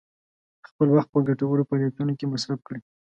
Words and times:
خپل 0.69 0.87
وخت 0.95 1.09
په 1.11 1.19
ګټورو 1.27 1.67
فعالیتونو 1.69 2.13
کې 2.19 2.25
مصرف 2.33 2.59
کړئ. 2.67 2.79